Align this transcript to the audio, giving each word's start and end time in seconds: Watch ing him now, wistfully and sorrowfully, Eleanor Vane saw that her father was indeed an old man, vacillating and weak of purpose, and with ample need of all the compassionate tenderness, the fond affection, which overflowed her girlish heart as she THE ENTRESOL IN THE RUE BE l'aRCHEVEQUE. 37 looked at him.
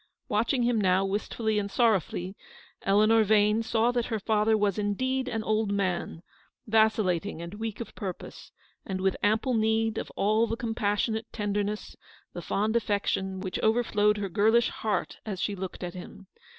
Watch 0.27 0.51
ing 0.51 0.63
him 0.63 0.81
now, 0.81 1.05
wistfully 1.05 1.59
and 1.59 1.69
sorrowfully, 1.69 2.35
Eleanor 2.81 3.23
Vane 3.23 3.61
saw 3.61 3.91
that 3.91 4.07
her 4.07 4.17
father 4.19 4.57
was 4.57 4.79
indeed 4.79 5.27
an 5.27 5.43
old 5.43 5.71
man, 5.71 6.23
vacillating 6.65 7.39
and 7.39 7.53
weak 7.53 7.79
of 7.79 7.93
purpose, 7.93 8.51
and 8.83 8.99
with 8.99 9.15
ample 9.21 9.53
need 9.53 9.99
of 9.99 10.09
all 10.15 10.47
the 10.47 10.57
compassionate 10.57 11.31
tenderness, 11.31 11.95
the 12.33 12.41
fond 12.41 12.75
affection, 12.75 13.41
which 13.41 13.59
overflowed 13.61 14.17
her 14.17 14.27
girlish 14.27 14.69
heart 14.69 15.19
as 15.23 15.39
she 15.39 15.53
THE 15.53 15.61
ENTRESOL 15.61 15.61
IN 15.61 15.61
THE 15.61 15.61
RUE 15.61 15.61
BE 15.61 15.61
l'aRCHEVEQUE. 15.61 15.61
37 15.61 15.61
looked 15.61 15.83
at 15.83 15.93
him. 15.93 16.27